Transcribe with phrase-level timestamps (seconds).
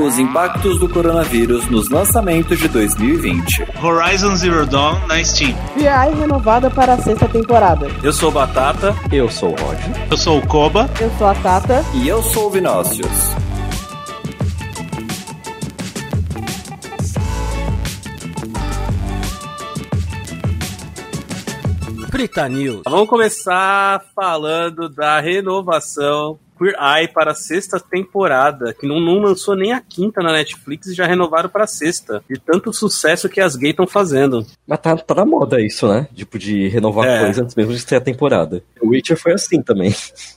[0.00, 3.66] Os impactos do coronavírus nos lançamentos de 2020.
[3.82, 5.54] Horizon Zero Dawn na Steam.
[5.76, 7.86] VI renovada para a sexta temporada.
[8.02, 8.96] Eu sou o Batata.
[9.12, 10.08] Eu sou o Roger.
[10.10, 10.88] Eu sou o Koba.
[10.98, 11.84] Eu sou a Tata.
[11.92, 13.36] E eu sou o Vinócius.
[22.10, 22.82] Frita News.
[22.86, 29.56] Vamos começar falando da renovação Queer Eye para a sexta temporada, que não, não lançou
[29.56, 32.22] nem a quinta na Netflix e já renovaram para a sexta.
[32.28, 34.44] De tanto sucesso que as gays estão fazendo.
[34.66, 36.06] Mas tá, tá na moda isso, né?
[36.14, 37.20] Tipo, de renovar É.
[37.20, 38.62] coisas antes mesmo de ter a temporada.
[38.80, 39.94] O Witcher foi assim também.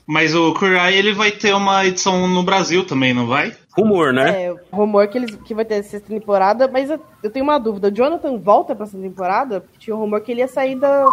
[0.08, 3.54] Mas o Queer Eye, ele vai ter uma edição no Brasil também, não vai?
[3.76, 4.44] Rumor, né?
[4.44, 7.88] É, rumor que, eles, que vai ter sexta temporada, mas eu, tenho uma dúvida.
[7.88, 9.62] O Jonathan volta pra essa temporada?
[9.62, 11.06] Porque tinha um rumor que ele ia sair da,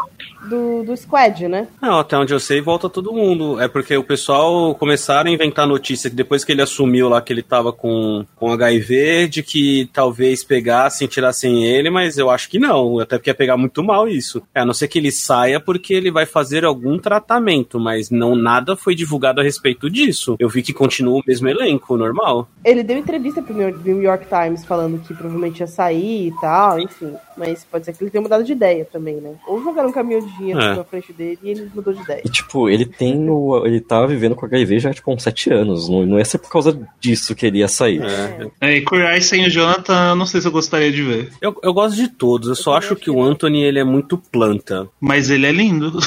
[0.49, 1.69] do, do Squad, né?
[1.81, 3.59] Não, até onde eu sei, volta todo mundo.
[3.59, 7.33] É porque o pessoal começaram a inventar notícia que depois que ele assumiu lá que
[7.33, 12.59] ele tava com, com HIV, de que talvez pegassem, tirassem ele, mas eu acho que
[12.59, 12.99] não.
[12.99, 14.43] Até porque ia pegar muito mal isso.
[14.55, 18.37] É, a não ser que ele saia porque ele vai fazer algum tratamento, mas não
[18.37, 20.37] nada foi divulgado a respeito disso.
[20.39, 22.50] Eu vi que continua o mesmo elenco, normal.
[22.65, 26.79] Ele deu entrevista pro New New York Times falando que provavelmente ia sair e tal,
[26.81, 27.15] enfim.
[27.37, 29.33] Mas pode ser que ele tenha mudado de ideia também, né?
[29.47, 30.75] Ou jogaram um caminhão de dinheiro É.
[30.77, 32.21] na frente dele e ele mudou de ideia.
[32.25, 33.65] E, tipo, ele tem o.
[33.65, 35.89] Ele tava vivendo com HIV já, tipo, há uns sete anos.
[35.89, 38.03] Não, não ia ser por causa disso que ele ia sair.
[38.03, 41.33] É, É, e Eye sem o Jonathan, eu não sei se eu gostaria de ver.
[41.41, 44.87] eu, eu gosto de todos, eu só acho que o Anthony ele é muito planta.
[45.01, 45.99] Mas ele é lindo.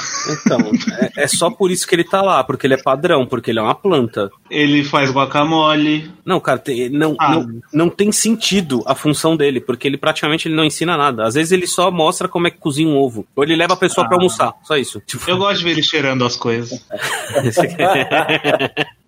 [0.45, 0.59] Então,
[1.17, 3.59] é, é só por isso que ele tá lá, porque ele é padrão, porque ele
[3.59, 4.29] é uma planta.
[4.51, 6.11] Ele faz guacamole.
[6.25, 7.31] Não, cara, tem- não, Ah.
[7.31, 11.25] não, não tem sentido a função dele, porque ele praticamente ele não ensina nada.
[11.25, 13.25] Às vezes ele só mostra como é que cozinha um ovo.
[13.35, 14.19] Ou ele leva a pessoa pra Ah.
[14.19, 15.01] almoçar, só isso.
[15.07, 16.85] Tipo, Eu gosto de ver ele cheirando as coisas.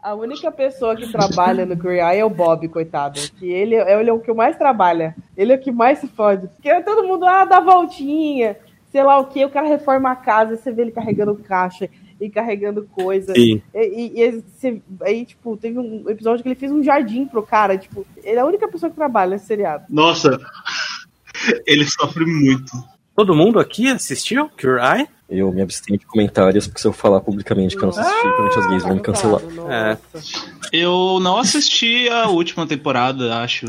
[0.01, 3.19] A única pessoa que trabalha no Queer Eye é o Bob, coitado.
[3.39, 5.15] Que ele, é- ele é o que mais trabalha.
[5.35, 6.47] Ele é o que mais se fode.
[6.47, 8.55] Porque todo mundo, ah, dá voltinha,
[8.91, 11.89] sei lá o que, o cara reforma a casa, você vê ele carregando caixa
[12.19, 13.33] e carregando coisa.
[13.33, 13.61] Sim.
[13.73, 17.77] E, e- e aí, tipo, teve um episódio que ele fez um jardim pro cara.
[17.77, 19.83] Tipo, ele é a única pessoa que trabalha nesse seriado.
[19.89, 20.39] Nossa,
[21.65, 22.71] ele sofre muito.
[23.15, 25.07] Todo mundo aqui assistiu Cure Eye?
[25.27, 28.59] Eu me abstenho de comentários, porque se eu falar publicamente que eu não assisti, provavelmente
[28.59, 29.41] as gays vão me cancelar.
[29.69, 29.97] É.
[30.13, 30.45] Nossa.
[30.71, 33.65] Eu não assisti a última temporada, acho.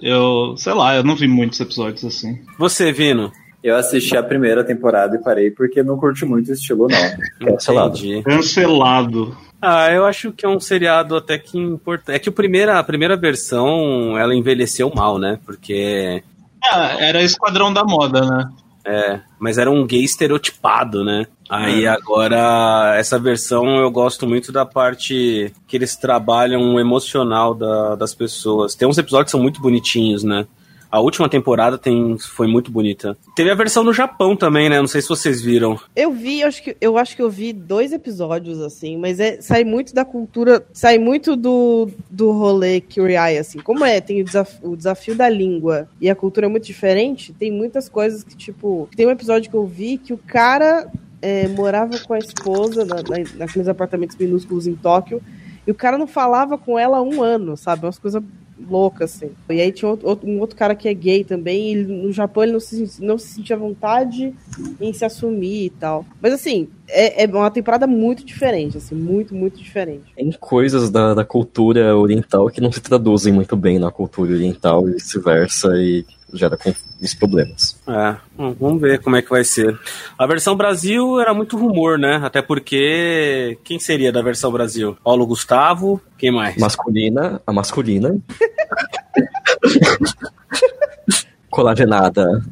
[0.00, 2.38] Eu, sei lá, eu não vi muitos episódios assim.
[2.58, 3.32] Você, Vino?
[3.62, 7.46] Eu assisti a primeira temporada e parei porque não curti muito o estilo, não.
[7.48, 7.98] Cancelado.
[8.24, 9.36] Cancelado.
[9.60, 12.16] Ah, eu acho que é um seriado até que importante.
[12.16, 15.38] É que o primeira, a primeira versão, ela envelheceu mal, né?
[15.44, 16.22] Porque
[16.64, 18.50] Ah, era Esquadrão da Moda, né?
[18.82, 21.26] É, mas era um gay estereotipado, né?
[21.50, 27.94] Aí agora, essa versão eu gosto muito da parte que eles trabalham o emocional da-
[27.96, 28.74] das pessoas.
[28.74, 30.46] Tem uns episódios que são muito bonitinhos, né?
[30.90, 33.16] A última temporada tem, foi muito bonita.
[33.36, 34.80] Teve a versão no Japão também, né?
[34.80, 35.78] Não sei se vocês viram.
[35.94, 39.40] Eu vi, eu acho que eu acho que eu vi dois episódios assim, mas é
[39.40, 43.60] sai muito da cultura, sai muito do, do rolê Curiai assim.
[43.60, 47.32] Como é, tem o desafio, o desafio da língua e a cultura é muito diferente,
[47.32, 50.90] tem muitas coisas que tipo, tem um episódio que eu vi que o cara
[51.22, 55.22] é, morava com a esposa na, na, naqueles apartamentos minúsculos em Tóquio
[55.66, 57.84] e o cara não falava com ela há um ano, sabe?
[57.84, 58.22] Umas coisas
[58.68, 59.30] loucas, assim.
[59.48, 62.52] E aí tinha outro- um outro cara que é gay também, e no Japão ele
[62.52, 64.34] não se, não se sentia vontade
[64.80, 66.04] em se assumir e tal.
[66.20, 70.12] Mas assim, é, é uma temporada muito diferente, assim, muito, muito diferente.
[70.14, 74.88] Tem coisas da, da cultura oriental que não se traduzem muito bem na cultura oriental
[74.88, 76.58] e vice-versa, e gera
[77.00, 77.78] os problemas.
[77.86, 79.78] É, vamos ver como é que vai ser.
[80.18, 82.20] A versão Brasil era muito rumor, né?
[82.22, 83.58] Até porque.
[83.64, 84.96] Quem seria da versão Brasil?
[85.02, 86.00] Paulo Gustavo?
[86.18, 86.56] Quem mais?
[86.56, 88.16] Masculina, a masculina.
[91.50, 92.42] Colagenada.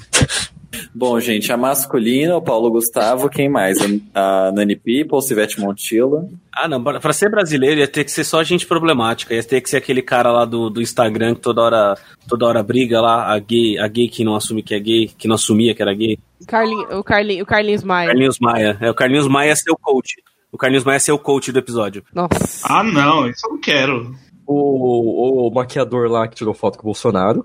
[0.94, 3.78] Bom, gente, a masculina, o Paulo Gustavo, quem mais?
[4.14, 6.28] A, Nani People, Sivete Montilla.
[6.54, 9.34] Ah, não, pra ser brasileiro ia ter que ser só gente problemática.
[9.34, 11.94] Ia ter que ser aquele cara lá do, do Instagram que toda hora,
[12.28, 15.28] toda hora briga lá, a gay, a gay que não assume que é gay, que
[15.28, 16.18] não assumia que era gay.
[16.46, 18.08] Carlin, o, Carlin, o Carlinhos Maia.
[18.08, 18.78] Carlinhos Maia.
[18.80, 20.16] É, o Carlinhos Maia é seu coach.
[20.50, 22.02] O Carlinhos Maia é seu coach do episódio.
[22.14, 22.66] Nossa.
[22.68, 24.14] Ah, não, isso eu não quero.
[24.46, 27.44] O, o maquiador lá que tirou foto com o Bolsonaro.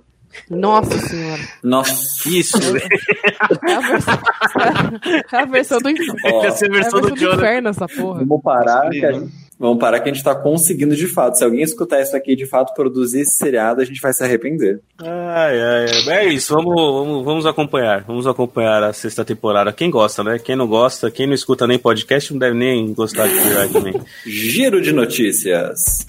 [0.49, 1.41] Nossa senhora.
[1.63, 2.29] Nossa.
[2.29, 2.57] Isso,
[3.67, 4.19] É a versão,
[5.31, 6.15] é a versão do inferno.
[6.25, 7.41] Ó, É a versão do do Jonathan.
[7.41, 8.19] inferno essa porra.
[8.25, 11.37] Vamos parar, que a gente, vamos parar que a gente tá conseguindo de fato.
[11.37, 14.23] Se alguém escutar isso aqui e de fato produzir esse seriado, a gente vai se
[14.23, 14.79] arrepender.
[15.01, 16.17] Ai, ai, ai.
[16.19, 18.03] É isso, vamos, vamos, vamos acompanhar.
[18.03, 19.71] Vamos acompanhar a sexta temporada.
[19.73, 20.39] Quem gosta, né?
[20.39, 23.93] Quem não gosta, quem não escuta nem podcast, não deve nem gostar de Eye também.
[24.25, 26.05] Giro de notícias.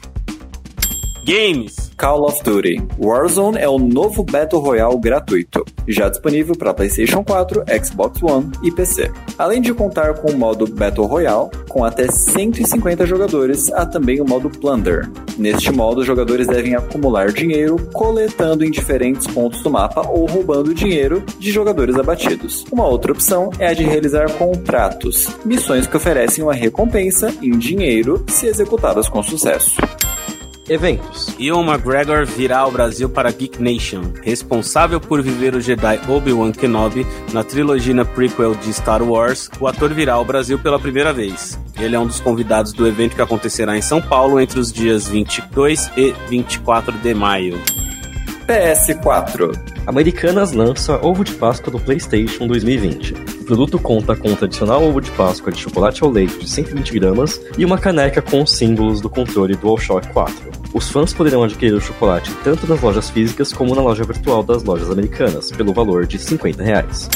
[1.24, 1.90] Games.
[1.96, 2.86] Call of Duty.
[2.98, 8.70] Warzone é o novo Battle Royale gratuito, já disponível para PlayStation 4, Xbox One e
[8.70, 9.10] PC.
[9.38, 14.28] Além de contar com o modo Battle Royale, com até 150 jogadores, há também o
[14.28, 15.10] modo Plunder.
[15.38, 20.74] Neste modo, os jogadores devem acumular dinheiro coletando em diferentes pontos do mapa ou roubando
[20.74, 22.66] dinheiro de jogadores abatidos.
[22.70, 28.22] Uma outra opção é a de realizar contratos, missões que oferecem uma recompensa em dinheiro
[28.28, 29.76] se executadas com sucesso.
[30.68, 31.34] Eventos.
[31.38, 34.02] Ewan McGregor virá ao Brasil para Geek Nation.
[34.22, 39.92] Responsável por viver o Jedi Obi-Wan Kenobi na trilogia prequel de Star Wars, o ator
[39.92, 41.58] virá ao Brasil pela primeira vez.
[41.78, 45.06] Ele é um dos convidados do evento que acontecerá em São Paulo entre os dias
[45.06, 47.60] 22 e 24 de maio.
[48.46, 49.58] PS4.
[49.86, 53.33] Americanas lança ovo de Páscoa do PlayStation 2020.
[53.44, 56.94] O produto conta com um tradicional ovo de Páscoa de chocolate ao leite de 120
[56.94, 60.34] gramas e uma caneca com os símbolos do controle DualShock 4.
[60.72, 64.64] Os fãs poderão adquirir o chocolate tanto nas lojas físicas como na loja virtual das
[64.64, 67.10] lojas americanas, pelo valor de 50 reais.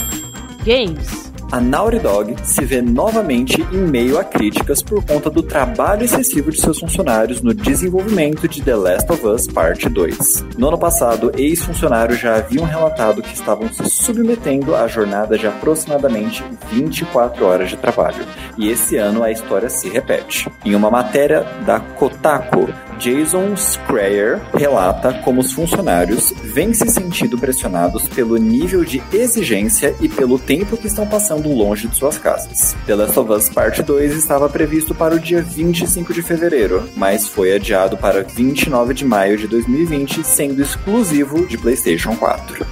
[0.66, 1.27] Games.
[1.50, 6.50] A Naughty Dog se vê novamente em meio a críticas por conta do trabalho excessivo
[6.50, 10.44] de seus funcionários no desenvolvimento de The Last of Us Parte 2.
[10.58, 16.44] No ano passado, ex-funcionários já haviam relatado que estavam se submetendo a jornada de aproximadamente
[16.70, 18.26] 24 horas de trabalho.
[18.58, 20.50] E esse ano a história se repete.
[20.66, 22.68] Em uma matéria da Kotaku,
[22.98, 30.08] Jason Schreier relata como os funcionários vêm se sentindo pressionados pelo nível de exigência e
[30.08, 32.76] pelo tempo que estão passando longe de suas casas.
[32.86, 37.28] The Last of Us Parte 2 estava previsto para o dia 25 de fevereiro, mas
[37.28, 42.66] foi adiado para 29 de maio de 2020, sendo exclusivo de PlayStation 4.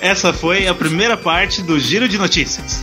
[0.00, 2.82] Essa foi a primeira parte do Giro de Notícias.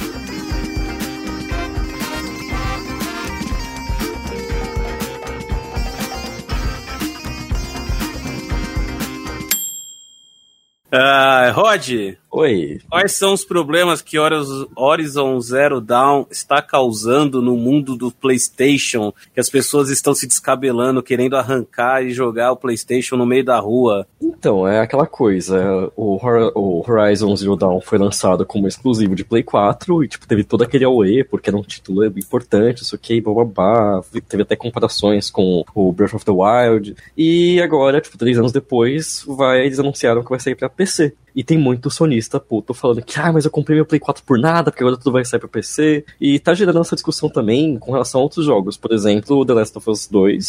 [10.99, 12.81] Ah, Rod, Oi.
[12.89, 19.13] quais são os problemas que Horiz- Horizon Zero Dawn está causando no mundo do PlayStation?
[19.31, 23.59] Que as pessoas estão se descabelando, querendo arrancar e jogar o PlayStation no meio da
[23.59, 24.07] rua.
[24.39, 26.19] Então, é aquela coisa, o,
[26.54, 30.63] o Horizon Zero Dawn foi lançado como exclusivo de Play 4 e, tipo, teve todo
[30.63, 34.00] aquele AOE, porque era um título importante, isso aqui, bababá,
[34.30, 39.25] teve até comparações com o Breath of the Wild, e agora, tipo, três anos depois,
[39.28, 41.16] vai, eles anunciaram que vai sair pra PC.
[41.36, 44.38] E tem muito sonista puto falando que, ah, mas eu comprei meu Play 4 por
[44.38, 46.06] nada, porque agora tudo vai sair pra PC.
[46.22, 48.78] E tá gerando essa discussão também com relação a outros jogos.
[48.78, 50.48] Por exemplo, The Last of Us 2,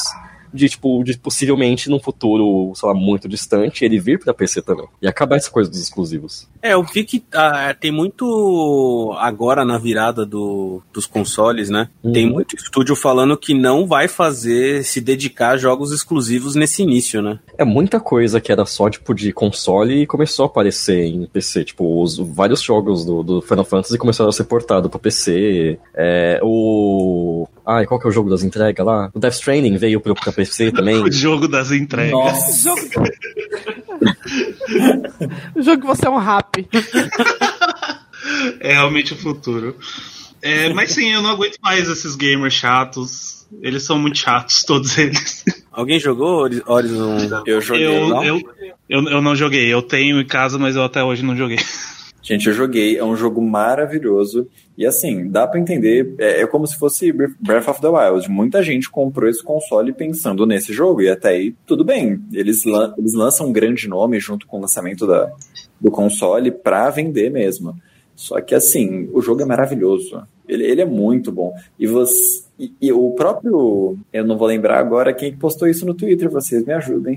[0.53, 4.87] de, tipo, de possivelmente num futuro, sei lá, muito distante, ele vir pra PC também.
[5.01, 6.49] E acabar essa coisa dos exclusivos.
[6.63, 11.89] É, eu vi que ah, tem muito agora na virada do, dos consoles, né?
[12.13, 12.35] Tem Uhum.
[12.35, 17.39] muito estúdio falando que não vai fazer, se dedicar a jogos exclusivos nesse início, né?
[17.57, 21.65] É muita coisa que era só, tipo, de console e começou a aparecer em PC.
[21.65, 25.79] Tipo, os, vários jogos do, do Final Fantasy começaram a ser portados pra PC.
[25.95, 27.47] É, o...
[27.69, 29.11] Ai, qual que é o jogo das entregas lá?
[29.13, 30.97] O Death Stranding veio pro, pra PC também.
[31.05, 32.13] O jogo das entregas.
[32.13, 32.81] Nossa, Jogo...
[35.55, 36.67] o jogo que você é um rap.
[38.61, 39.75] É realmente o futuro.
[40.43, 43.47] É, mas sim, eu não aguento mais esses gamers chatos.
[43.63, 45.45] Eles são muito chatos, todos eles.
[45.73, 47.43] Alguém jogou Hori- Horizon?
[47.47, 47.87] eu joguei.
[47.87, 48.25] Eu, não?
[48.25, 48.41] eu,
[48.89, 49.73] eu, eu não joguei.
[49.73, 51.59] Eu tenho em casa, mas eu até hoje não joguei.
[52.23, 54.47] Gente, eu joguei, é um jogo maravilhoso.
[54.79, 58.31] E assim, dá pra entender, é, é como se fosse Breath of the Wild.
[58.31, 62.21] Muita gente comprou esse console pensando nesse jogo, e até aí tudo bem.
[62.33, 65.33] Eles, lan- eles lançam um grande nome junto com o lançamento da,
[65.81, 67.75] do console pra vender mesmo.
[68.15, 70.23] Só que assim, o jogo é maravilhoso.
[70.49, 71.53] Ele, ele é muito bom.
[71.77, 72.45] E você.
[72.57, 73.97] E, e o próprio.
[74.13, 77.17] Eu não vou lembrar agora quem que postou isso no Twitter, vocês me ajudem.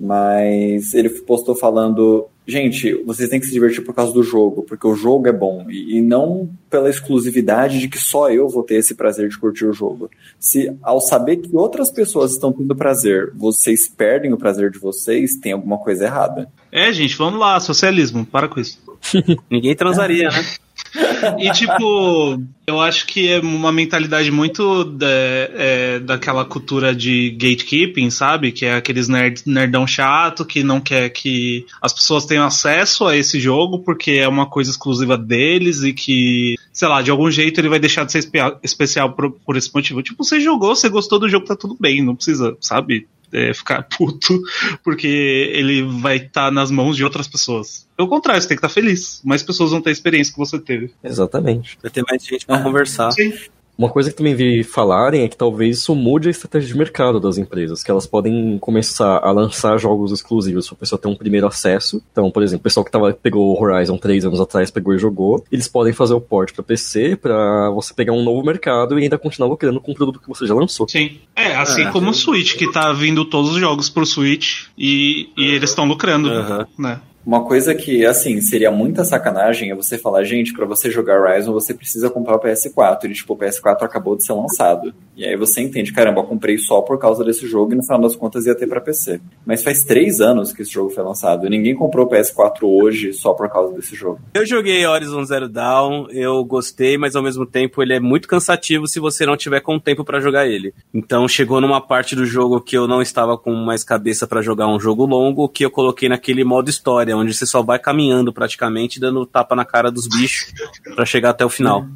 [0.00, 4.86] Mas ele postou falando: gente, vocês têm que se divertir por causa do jogo, porque
[4.86, 5.66] o jogo é bom.
[5.68, 9.66] E, e não pela exclusividade de que só eu vou ter esse prazer de curtir
[9.66, 10.10] o jogo.
[10.38, 15.38] Se ao saber que outras pessoas estão tendo prazer, vocês perdem o prazer de vocês,
[15.38, 16.50] tem alguma coisa errada.
[16.72, 18.80] É, gente, vamos lá, socialismo, para com isso.
[19.50, 20.42] Ninguém transaria, né?
[21.38, 28.10] E, tipo, eu acho que é uma mentalidade muito da, é, daquela cultura de gatekeeping,
[28.10, 28.52] sabe?
[28.52, 33.16] Que é aqueles nerd, nerdão chato que não quer que as pessoas tenham acesso a
[33.16, 37.60] esse jogo porque é uma coisa exclusiva deles e que, sei lá, de algum jeito
[37.60, 40.02] ele vai deixar de ser espe- especial por, por esse motivo.
[40.02, 43.06] Tipo, você jogou, você gostou do jogo, tá tudo bem, não precisa, sabe?
[43.32, 44.40] é, ficar puto
[44.82, 47.86] porque ele vai estar nas mãos de outras pessoas.
[47.96, 49.20] Pelo contrário, você tem que estar feliz.
[49.24, 50.90] Mais pessoas vão ter a experiência que você teve.
[51.04, 51.78] Exatamente.
[51.82, 53.10] Vai ter mais gente pra conversar.
[53.12, 53.32] Sim.
[53.80, 57.18] Uma coisa que também vi falarem é que talvez isso mude a estratégia de mercado
[57.18, 61.16] das empresas, que elas podem começar a lançar jogos exclusivos para a pessoa ter um
[61.16, 62.02] primeiro acesso.
[62.12, 64.98] Então, por exemplo, o pessoal que tava, pegou o Horizon três anos atrás, pegou e
[64.98, 69.04] jogou, eles podem fazer o port para PC para você pegar um novo mercado e
[69.04, 70.86] ainda continuar lucrando com o produto que você já lançou.
[70.86, 71.18] Sim.
[71.34, 71.90] É, assim é.
[71.90, 75.86] como o Switch, que tá vindo todos os jogos pro Switch e, e eles estão
[75.86, 76.66] lucrando, uhum.
[76.78, 77.00] né?
[77.24, 81.52] Uma coisa que, assim, seria muita sacanagem é você falar, gente, para você jogar Horizon
[81.52, 83.04] você precisa comprar o PS4.
[83.04, 84.94] E, tipo, o PS4 acabou de ser lançado.
[85.14, 88.00] E aí você entende, caramba, eu comprei só por causa desse jogo e no final
[88.00, 89.20] das contas ia ter para PC.
[89.44, 93.34] Mas faz três anos que esse jogo foi lançado ninguém comprou o PS4 hoje só
[93.34, 94.20] por causa desse jogo.
[94.32, 98.86] Eu joguei Horizon Zero Dawn, eu gostei, mas ao mesmo tempo ele é muito cansativo
[98.86, 100.72] se você não tiver com tempo para jogar ele.
[100.94, 104.68] Então chegou numa parte do jogo que eu não estava com mais cabeça para jogar
[104.68, 109.00] um jogo longo, que eu coloquei naquele modo história, onde você só vai caminhando praticamente,
[109.00, 110.52] dando tapa na cara dos bichos
[110.94, 111.86] para chegar até o final.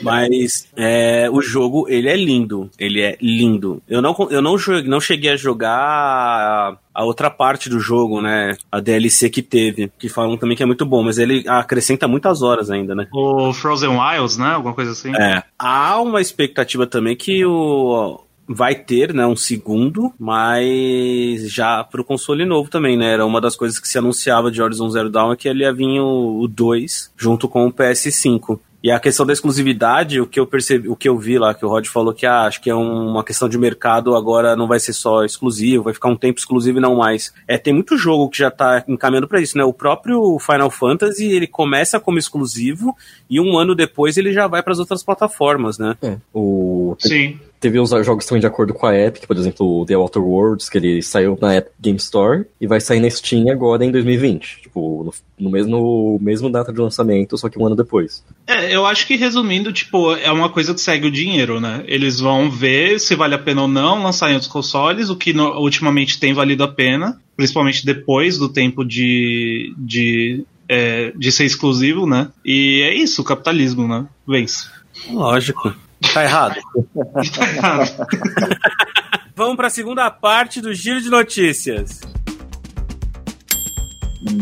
[0.00, 2.70] Mas é, o jogo, ele é lindo.
[2.78, 3.82] Ele é lindo.
[3.88, 8.56] Eu não, eu não, não cheguei a jogar a, a outra parte do jogo, né?
[8.70, 12.42] A DLC que teve, que falam também que é muito bom, mas ele acrescenta muitas
[12.42, 13.06] horas ainda, né?
[13.12, 14.54] O Frozen Wilds, né?
[14.54, 15.14] Alguma coisa assim.
[15.14, 15.42] É.
[15.58, 22.44] Há uma expectativa também que o vai ter, né, um segundo, mas já pro console
[22.44, 23.12] novo também, né?
[23.12, 25.72] Era uma das coisas que se anunciava de Horizon Zero Dawn é que ele ia
[25.72, 28.58] vir o 2 junto com o PS5.
[28.82, 31.64] E a questão da exclusividade, o que eu percebi, o que eu vi lá, que
[31.64, 34.80] o Rod falou que ah, acho que é uma questão de mercado, agora não vai
[34.80, 37.32] ser só exclusivo, vai ficar um tempo exclusivo e não mais.
[37.46, 39.62] É, tem muito jogo que já tá encaminhando para isso, né?
[39.62, 42.96] O próprio Final Fantasy, ele começa como exclusivo
[43.30, 45.96] e um ano depois ele já vai para as outras plataformas, né?
[46.02, 46.71] É, o...
[46.98, 50.20] Sim teve os jogos também de acordo com a Epic, por exemplo, o The Outer
[50.20, 53.92] Worlds, que ele saiu na Epic Game Store e vai sair na Steam agora em
[53.92, 54.62] 2020.
[54.62, 58.24] Tipo, no, no mesmo, mesmo data de lançamento, só que um ano depois.
[58.48, 61.84] É, eu acho que resumindo, tipo, é uma coisa que segue o dinheiro, né?
[61.86, 65.32] Eles vão ver se vale a pena ou não lançar em outros consoles, o que
[65.32, 71.44] no, ultimamente tem valido a pena, principalmente depois do tempo de, de, é, de ser
[71.44, 72.28] exclusivo, né?
[72.44, 74.04] E é isso, o capitalismo, né?
[74.26, 74.66] Vence.
[75.08, 75.72] Lógico.
[76.12, 76.60] Tá errado.
[77.34, 78.06] tá errado.
[79.34, 82.00] Vamos para a segunda parte do giro de notícias.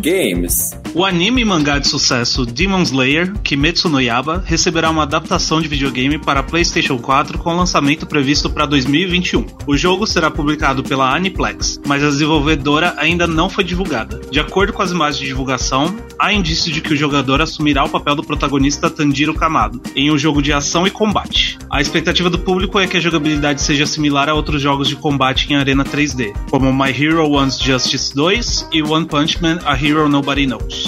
[0.03, 0.73] Games.
[0.93, 5.69] O anime e mangá de sucesso Demon Slayer, Kimetsu no Yaba, receberá uma adaptação de
[5.69, 9.47] videogame para PlayStation 4 com lançamento previsto para 2021.
[9.69, 14.21] O jogo será publicado pela Aniplex, mas a desenvolvedora ainda não foi divulgada.
[14.33, 17.89] De acordo com as imagens de divulgação, há indícios de que o jogador assumirá o
[17.89, 21.57] papel do protagonista Tanjiro Kamado em um jogo de ação e combate.
[21.71, 25.53] A expectativa do público é que a jogabilidade seja similar a outros jogos de combate
[25.53, 30.09] em arena 3D, como My Hero One's Justice 2 e One Punch Man: A Hero
[30.09, 30.80] Nobody Knows.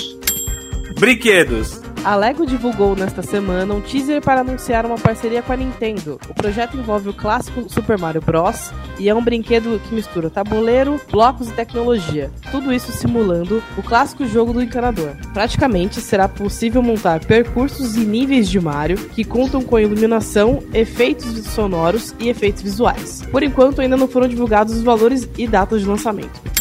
[1.02, 1.80] Brinquedos.
[2.04, 6.20] A Lego divulgou nesta semana um teaser para anunciar uma parceria com a Nintendo.
[6.28, 8.70] O projeto envolve o clássico Super Mario Bros.
[9.00, 12.30] e é um brinquedo que mistura tabuleiro, blocos e tecnologia.
[12.52, 15.16] Tudo isso simulando o clássico jogo do encanador.
[15.34, 22.14] Praticamente será possível montar percursos e níveis de Mario que contam com iluminação, efeitos sonoros
[22.20, 23.22] e efeitos visuais.
[23.28, 26.51] Por enquanto ainda não foram divulgados os valores e datas de lançamento.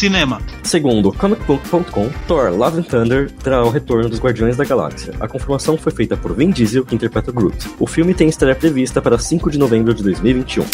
[0.00, 0.40] Cinema.
[0.62, 5.12] Segundo comicbook.com, Thor Love and Thunder terá o retorno dos Guardiões da Galáxia.
[5.20, 7.68] A confirmação foi feita por Vin Diesel, que interpreta Groot.
[7.78, 10.64] O filme tem estreia prevista para 5 de novembro de 2021.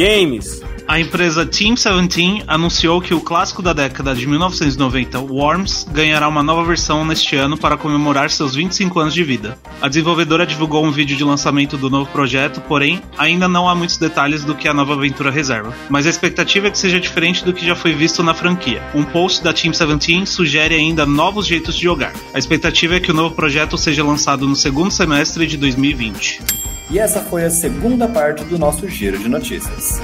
[0.00, 0.62] Games.
[0.88, 6.42] A empresa Team 17 anunciou que o clássico da década de 1990, Worms, ganhará uma
[6.42, 9.58] nova versão neste ano para comemorar seus 25 anos de vida.
[9.78, 13.98] A desenvolvedora divulgou um vídeo de lançamento do novo projeto, porém, ainda não há muitos
[13.98, 15.74] detalhes do que a nova aventura reserva.
[15.90, 18.82] Mas a expectativa é que seja diferente do que já foi visto na franquia.
[18.94, 22.14] Um post da Team 17 sugere ainda novos jeitos de jogar.
[22.32, 26.59] A expectativa é que o novo projeto seja lançado no segundo semestre de 2020.
[26.90, 30.00] E essa foi a segunda parte do nosso giro de notícias.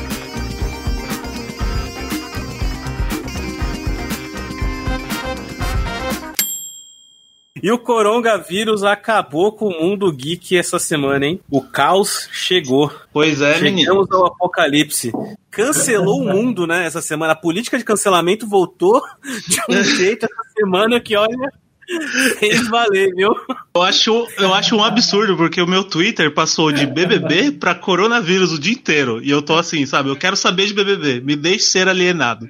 [7.60, 11.40] E o coronavírus acabou com o mundo geek essa semana, hein?
[11.50, 12.92] O caos chegou.
[13.12, 14.16] Pois é, Chegamos menino.
[14.16, 15.10] ao apocalipse.
[15.50, 16.86] Cancelou o mundo, né?
[16.86, 17.32] Essa semana.
[17.32, 19.02] A política de cancelamento voltou
[19.48, 21.52] de um jeito essa semana que, olha,
[22.38, 23.34] fez valer, viu?
[23.74, 28.52] Eu acho, eu acho um absurdo, porque o meu Twitter passou de BBB pra coronavírus
[28.52, 29.22] o dia inteiro.
[29.22, 30.08] E eu tô assim, sabe?
[30.08, 31.20] Eu quero saber de BBB.
[31.20, 32.48] Me deixe ser alienado.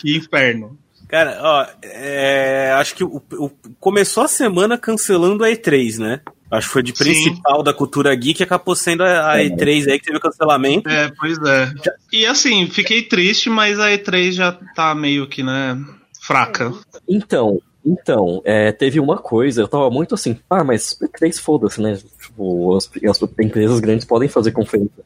[0.00, 0.78] Que inferno.
[1.08, 6.20] Cara, ó, é, acho que o, o, começou a semana cancelando a E3, né?
[6.50, 7.64] Acho que foi de principal Sim.
[7.64, 10.88] da cultura geek acabou sendo a, a E3 aí que teve o cancelamento.
[10.88, 11.70] É, pois é.
[12.12, 15.78] E assim, fiquei triste, mas a E3 já tá meio que, né,
[16.22, 16.72] fraca.
[17.08, 21.98] Então, Então, é, teve uma coisa, eu tava muito assim, ah, mas E3 foda-se, né?
[22.20, 25.04] Tipo, as, as empresas grandes podem fazer conferência.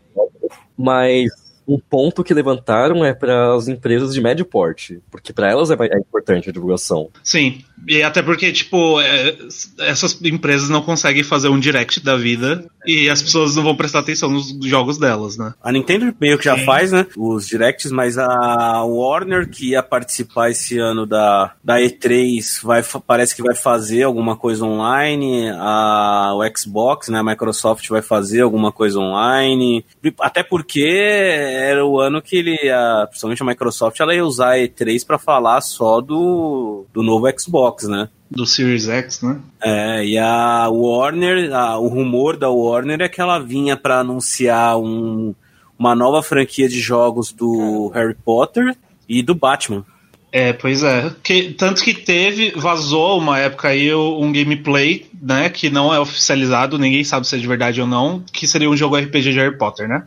[0.77, 1.31] Mas
[1.67, 5.75] um ponto que levantaram é para as empresas de médio porte, porque para elas é,
[5.75, 7.09] é, importante a divulgação.
[7.23, 9.37] Sim, e até porque, tipo, é,
[9.81, 14.01] essas empresas não conseguem fazer um direct da vida e as pessoas não vão prestar
[14.01, 15.55] atenção nos jogos delas, né?
[15.63, 16.65] A Nintendo meio que já Sim.
[16.65, 17.07] faz, né?
[17.17, 23.35] Os directs, mas a Warner, que ia participar esse ano da, da E3, vai, parece
[23.35, 25.51] que vai fazer alguma coisa online.
[25.51, 27.19] A, o Xbox, né?
[27.19, 29.85] A Microsoft vai fazer alguma coisa online.
[30.21, 34.59] Até porque era o ano que ele, a, principalmente a Microsoft, ela ia usar a
[34.59, 38.09] E3 para falar só do, do novo Xbox, né?
[38.31, 39.41] Do Series X, né?
[39.63, 44.77] É, e a Warner, a, o rumor da Warner é que ela vinha para anunciar
[44.79, 45.35] um,
[45.79, 48.77] uma nova franquia de jogos do Harry Potter
[49.09, 49.85] e do Batman.
[50.33, 51.15] É, pois é.
[51.23, 55.49] Que, tanto que teve, vazou uma época aí um gameplay, né?
[55.49, 58.77] Que não é oficializado, ninguém sabe se é de verdade ou não, que seria um
[58.77, 60.05] jogo RPG de Harry Potter, né?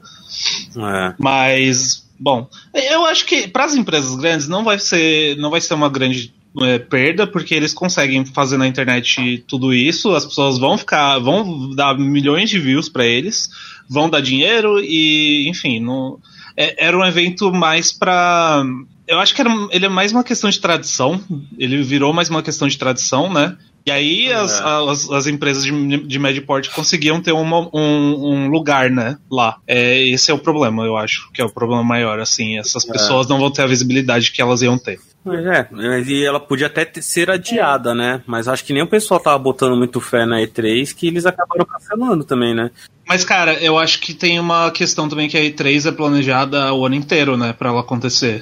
[0.77, 1.13] É.
[1.17, 5.73] Mas, bom, eu acho que para as empresas grandes não vai ser, não vai ser
[5.73, 10.77] uma grande é, perda, porque eles conseguem fazer na internet tudo isso, as pessoas vão
[10.77, 13.49] ficar, vão dar milhões de views para eles,
[13.87, 16.19] vão dar dinheiro e, enfim, não,
[16.57, 18.63] é, era um evento mais para
[19.09, 21.19] eu acho que era, ele é mais uma questão de tradição.
[21.57, 23.57] Ele virou mais uma questão de tradição, né?
[23.85, 24.33] E aí é.
[24.33, 29.17] as, as, as, empresas de, de médio porte conseguiam ter uma, um, um, lugar, né,
[29.31, 29.57] lá.
[29.67, 32.57] É, esse é o problema, eu acho, que é o problema maior, assim.
[32.57, 32.91] Essas é.
[32.91, 34.99] pessoas não vão ter a visibilidade que elas iam ter.
[35.23, 35.67] Mas é,
[36.07, 38.21] e ela podia até ter, ser adiada, né?
[38.25, 41.65] Mas acho que nem o pessoal tava botando muito fé na E3, que eles acabaram
[41.65, 42.71] cancelando também, né?
[43.07, 46.85] Mas, cara, eu acho que tem uma questão também que a E3 é planejada o
[46.85, 48.39] ano inteiro, né, pra ela acontecer.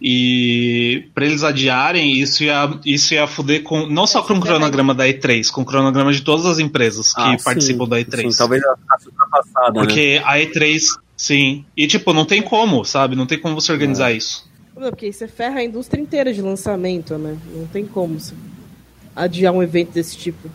[0.00, 4.94] E para eles adiarem, isso ia, isso ia fuder com não só com o cronograma
[4.94, 8.30] da E3, com o cronograma de todas as empresas que ah, participam sim, da E3.
[8.30, 9.72] Sim, talvez a ultrapassada.
[9.72, 9.80] Né?
[9.80, 10.24] Porque né?
[10.24, 10.80] a E3,
[11.16, 11.64] sim.
[11.76, 13.16] E tipo, não tem como, sabe?
[13.16, 14.16] Não tem como você organizar é.
[14.16, 14.48] isso.
[14.72, 17.36] Porque você ferra a indústria inteira de lançamento, né?
[17.52, 18.16] Não tem como
[19.16, 20.48] adiar um evento desse tipo.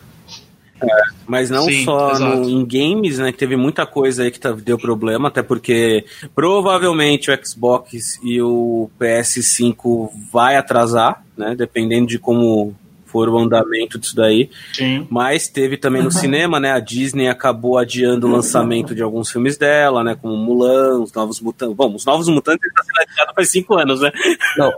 [0.82, 0.86] É,
[1.26, 3.32] mas não Sim, só no, em games, né?
[3.32, 8.40] Que teve muita coisa aí que tá, deu problema, até porque provavelmente o Xbox e
[8.42, 11.54] o PS5 vai atrasar, né?
[11.56, 12.74] Dependendo de como
[13.14, 14.50] for o andamento disso daí.
[14.72, 15.06] Sim.
[15.08, 16.72] Mas teve também no cinema, né?
[16.72, 20.16] A Disney acabou adiando o lançamento de alguns filmes dela, né?
[20.20, 21.76] Como Mulan, os Novos Mutantes.
[21.76, 24.10] Bom, os Novos Mutantes está sendo adiado faz cinco anos, né?
[24.58, 24.72] Não.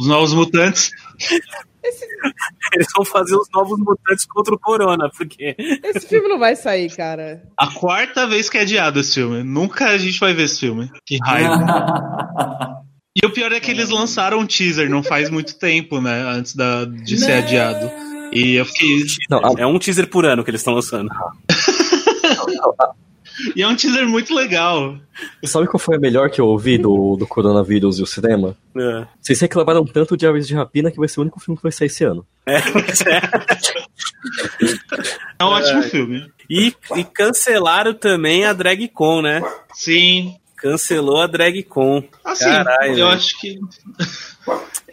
[0.00, 0.90] Os Novos Mutantes.
[1.82, 2.06] Esse...
[2.74, 5.54] Eles vão fazer os novos mutantes contra o Corona, porque.
[5.58, 7.42] Esse filme não vai sair, cara.
[7.58, 9.42] A quarta vez que é adiado esse filme.
[9.42, 10.90] Nunca a gente vai ver esse filme.
[11.04, 11.56] Que raiva.
[13.20, 16.22] e o pior é que eles lançaram um teaser não faz muito tempo, né?
[16.22, 17.90] Antes da, de ser adiado.
[18.32, 19.04] E eu fiquei.
[19.28, 21.10] Não, é um teaser por ano que eles estão lançando.
[23.56, 24.98] E é um teaser muito legal.
[25.44, 28.56] Sabe qual foi a melhor que eu ouvi do, do coronavírus e o cinema?
[28.76, 29.06] É.
[29.20, 31.72] Vocês reclamaram tanto de Aves de Rapina que vai ser o único filme que vai
[31.72, 32.26] sair esse ano.
[32.46, 32.60] É, é.
[35.38, 35.82] é um ótimo é.
[35.82, 36.30] filme.
[36.48, 39.42] E, e cancelaram também a Drag Con, né?
[39.74, 40.36] Sim.
[40.62, 42.04] Cancelou a Drag Con.
[42.24, 43.58] Assim, Caralho, eu acho que.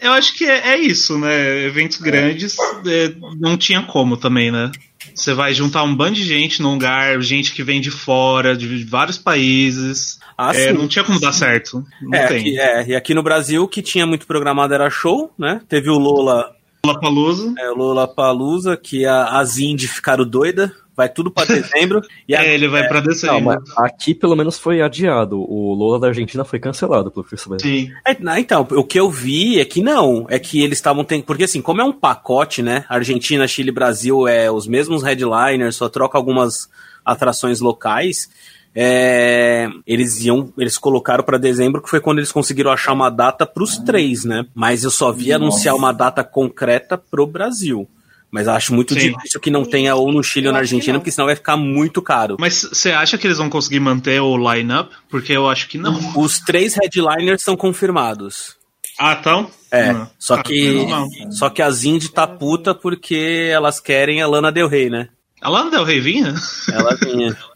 [0.02, 1.66] Eu acho que é, é isso, né?
[1.66, 2.56] Eventos grandes
[2.88, 4.72] é, não tinha como também, né?
[5.14, 8.86] Você vai juntar um bando de gente num lugar, gente que vem de fora, de
[8.86, 10.18] vários países.
[10.38, 11.84] Ah, é, não tinha como dar certo.
[12.02, 12.40] Não é, tem.
[12.40, 15.60] Aqui, é, e aqui no Brasil, o que tinha muito programado era show, né?
[15.68, 16.56] Teve o Lola.
[16.86, 17.54] Lola Palusa.
[17.58, 22.02] É, o Lola Palusa, que a, as indie ficaram doida vai tudo para dezembro.
[22.28, 23.56] e é, ele vai é, para dezembro.
[23.56, 25.40] Não, aqui pelo menos foi adiado.
[25.40, 27.90] O Lola da Argentina foi cancelado, pelo que eu Sim.
[28.06, 30.26] É, então, o que eu vi é que não.
[30.30, 31.24] É que eles estavam tendo.
[31.24, 32.84] Porque assim, como é um pacote, né?
[32.90, 36.70] Argentina, Chile, Brasil é os mesmos headliners, só troca algumas
[37.06, 38.30] atrações locais.
[38.76, 43.46] É, eles iam, eles colocaram para dezembro, que foi quando eles conseguiram achar uma data
[43.46, 44.46] para os três, né?
[44.54, 45.36] Mas eu só vi Nossa.
[45.36, 47.90] anunciar uma data concreta pro Brasil.
[48.32, 49.12] Mas acho muito Sim.
[49.12, 52.00] difícil que não tenha ou no Chile ou na Argentina, porque senão vai ficar muito
[52.00, 52.38] caro.
[52.40, 54.96] Mas você acha que eles vão conseguir manter o line-up?
[55.10, 55.98] Porque eu acho que não.
[56.16, 58.56] Os três headliners são confirmados.
[59.00, 59.50] Ah, então?
[59.72, 59.94] É.
[59.94, 60.10] Não.
[60.20, 60.86] Só ah, que.
[61.32, 65.10] Só que as indie tá puta porque elas querem a Lana Del Rey, né?
[65.42, 66.36] A Lana Del Rey vinha?
[66.72, 67.36] Ela vinha.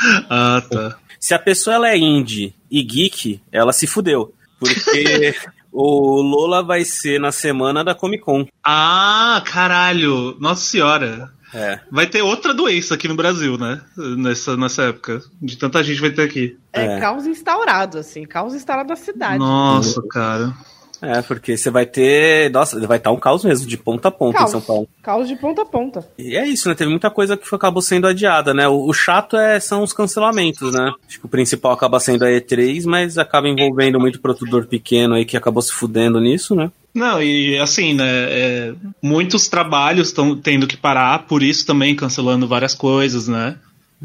[0.30, 0.98] ah, tá.
[1.18, 4.32] Se a pessoa ela é indie e geek, ela se fudeu.
[4.58, 5.34] Porque
[5.72, 8.46] O Lola vai ser na semana da Comic Con.
[8.64, 10.36] Ah, caralho!
[10.40, 11.30] Nossa senhora!
[11.54, 11.80] É.
[11.90, 13.80] Vai ter outra doença aqui no Brasil, né?
[13.96, 15.22] Nessa, nessa época.
[15.40, 16.58] De tanta gente vai ter aqui.
[16.72, 17.00] É, é.
[17.00, 18.24] caos instaurado, assim.
[18.24, 19.38] Caos instaurado na cidade.
[19.38, 20.52] Nossa, cara.
[21.00, 22.50] É, porque você vai ter.
[22.50, 24.50] Nossa, vai estar um caos mesmo, de ponta a ponta Caos.
[24.50, 24.88] em São Paulo.
[25.02, 26.08] Caos de ponta a ponta.
[26.18, 26.74] E é isso, né?
[26.74, 28.66] Teve muita coisa que acabou sendo adiada, né?
[28.68, 30.92] O, o chato é, são os cancelamentos, né?
[31.06, 35.24] Acho que o principal acaba sendo a E3, mas acaba envolvendo muito produtor pequeno aí
[35.24, 36.70] que acabou se fudendo nisso, né?
[36.94, 38.04] Não, e assim, né?
[38.08, 43.56] é, muitos trabalhos estão tendo que parar, por isso também cancelando várias coisas, né?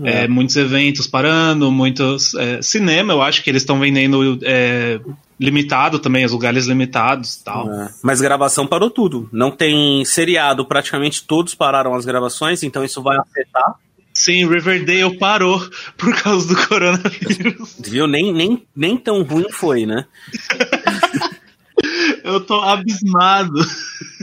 [0.01, 2.33] É, muitos eventos parando, muitos.
[2.33, 4.99] é, cinema, eu acho que eles estão vendendo é,
[5.43, 7.69] limitado também, os lugares limitados e tal.
[7.69, 7.89] É.
[8.01, 9.29] Mas gravação parou tudo.
[9.31, 13.75] Não tem seriado, praticamente todos pararam as gravações, então isso vai afetar.
[14.13, 15.59] Sim, Riverdale parou
[15.97, 17.77] por causa do coronavírus.
[17.79, 18.05] Viu?
[18.05, 20.05] Nem, nem, nem tão ruim foi, né?
[22.23, 23.53] Eu tô abismado.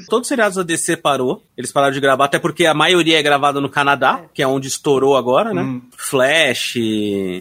[0.08, 1.42] Todos os seriados da DC parou.
[1.56, 4.68] Eles pararam de gravar, até porque a maioria é gravada no Canadá, que é onde
[4.68, 5.62] estourou agora, né?
[5.62, 5.82] Hum.
[5.96, 6.74] Flash,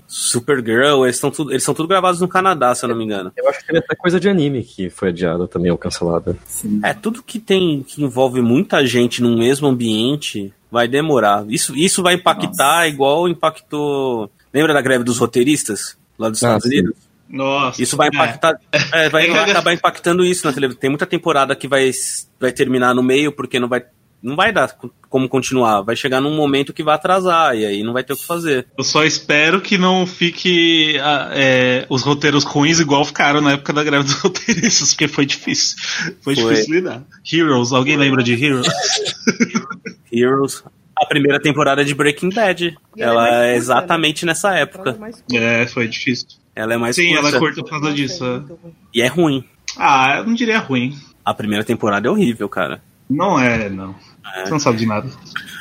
[0.07, 3.31] Supergirl, eles estão tudo, eles são tudo gravados no Canadá, se eu não me engano.
[3.37, 6.37] Eu acho que teve até coisa de anime que foi adiada também ou cancelada.
[6.83, 11.45] É, tudo que tem que envolve muita gente num mesmo ambiente vai demorar.
[11.49, 14.29] Isso, isso vai impactar igual impactou.
[14.53, 15.97] Lembra da greve dos roteiristas?
[16.17, 16.79] Lá dos Ah, Estados sim.
[16.79, 17.08] Unidos?
[17.29, 17.81] Nossa.
[17.81, 18.15] Isso vai é.
[18.15, 18.59] impactar.
[18.93, 20.79] é, vai, vai acabar impactando isso na televisão.
[20.81, 21.91] Tem muita temporada que vai,
[22.39, 23.83] vai terminar no meio porque não vai.
[24.21, 25.81] Não vai dar co- como continuar.
[25.81, 28.67] Vai chegar num momento que vai atrasar e aí não vai ter o que fazer.
[28.77, 30.97] Eu só espero que não fique
[31.31, 35.77] é, os roteiros ruins igual ficaram na época da greve dos roteiristas, porque foi difícil.
[36.21, 36.53] Foi, Foi.
[36.53, 37.01] difícil lidar.
[37.31, 38.67] Heroes, alguém lembra de Heroes?
[40.11, 40.63] Heroes.
[41.01, 42.77] A primeira temporada de Breaking Bad.
[42.97, 44.93] E ela é é curta, exatamente nessa época.
[44.95, 45.23] Curta.
[45.33, 46.27] é, foi difícil.
[46.59, 47.39] Ela é mais Sim, ela é curta.
[47.39, 48.25] curta por causa disso.
[48.25, 48.71] é é.
[48.93, 49.45] E é ruim.
[49.77, 50.93] Ah, eu não diria ruim.
[51.23, 52.81] A primeira temporada é horrível, cara.
[53.09, 53.95] Não é, não.
[54.43, 55.07] Você não sabe de nada.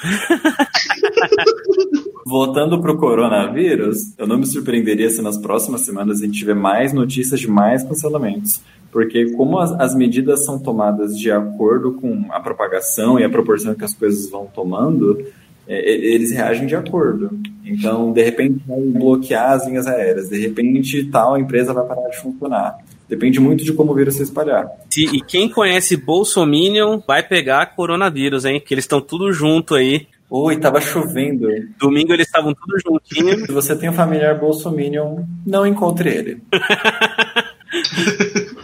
[2.26, 6.92] Voltando pro coronavírus, eu não me surpreenderia se nas próximas semanas a gente tiver mais
[6.92, 8.60] notícias de mais cancelamentos.
[8.90, 13.72] Porque como as, as medidas são tomadas de acordo com a propagação e a proporção
[13.74, 15.24] que as coisas vão tomando, é,
[15.68, 17.38] eles reagem de acordo.
[17.64, 20.28] Então, de repente, vão bloquear as linhas aéreas.
[20.28, 22.78] De repente, tal empresa vai parar de funcionar.
[23.08, 24.68] Depende muito de como o vírus se espalhar.
[24.96, 28.62] E quem conhece Bolsominion vai pegar coronavírus, hein?
[28.64, 30.06] Que eles estão tudo junto aí.
[30.30, 31.48] Oi, tava chovendo.
[31.78, 33.46] Domingo eles estavam tudo juntinhos.
[33.46, 36.42] Se você tem um familiar bolsominion, não encontre ele.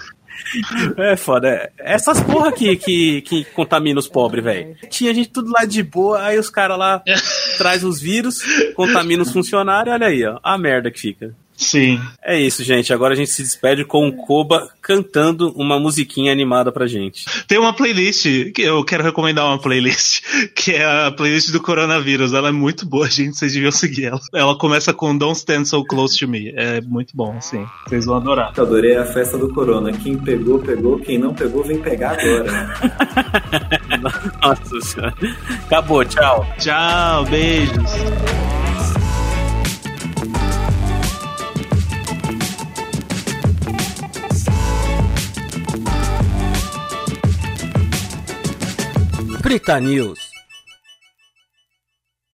[0.97, 1.49] É foda.
[1.49, 1.71] é.
[1.79, 4.77] Essas porra que, que, que contamina os pobres, velho.
[4.89, 7.03] Tinha gente tudo lá de boa, aí os caras lá
[7.59, 8.39] traz os vírus,
[8.75, 10.39] contamina os funcionários, olha aí, ó.
[10.43, 11.35] A merda que fica.
[11.57, 12.01] Sim.
[12.23, 12.93] É isso, gente.
[12.93, 17.25] Agora a gente se despede com o Koba cantando uma musiquinha animada pra gente.
[17.47, 20.23] Tem uma playlist, que eu quero recomendar uma playlist,
[20.55, 22.33] que é a playlist do coronavírus.
[22.33, 24.21] Ela é muito boa, gente, vocês deviam seguir ela.
[24.33, 26.53] Ela começa com Don't Stand So Close to Me.
[26.57, 27.65] É muito bom, sim.
[27.87, 28.53] Vocês vão adorar.
[28.57, 29.93] Eu adorei a festa do corona.
[29.93, 30.99] Quem pegou, pegou.
[30.99, 32.75] Quem não pegou, vem pegar agora.
[34.43, 35.15] Nossa senhora.
[35.67, 36.47] Acabou, tchau.
[36.59, 38.64] Tchau, beijos.
[49.45, 50.34] Brita News.